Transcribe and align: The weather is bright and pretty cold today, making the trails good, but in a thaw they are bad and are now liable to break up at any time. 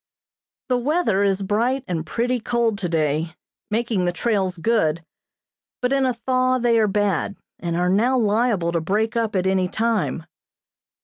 The 0.69 0.79
weather 0.79 1.21
is 1.21 1.43
bright 1.43 1.83
and 1.87 2.03
pretty 2.03 2.39
cold 2.39 2.79
today, 2.79 3.35
making 3.69 4.05
the 4.05 4.11
trails 4.11 4.57
good, 4.57 5.05
but 5.79 5.93
in 5.93 6.07
a 6.07 6.13
thaw 6.15 6.57
they 6.57 6.79
are 6.79 6.87
bad 6.87 7.37
and 7.59 7.75
are 7.77 7.87
now 7.87 8.17
liable 8.17 8.71
to 8.71 8.81
break 8.81 9.15
up 9.15 9.35
at 9.35 9.45
any 9.45 9.67
time. 9.67 10.25